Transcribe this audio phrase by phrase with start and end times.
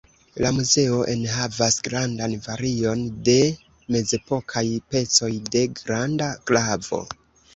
[0.43, 3.35] La muzeo enhavas grandan varion de
[3.95, 7.03] mezepokaj pecoj de granda gravo.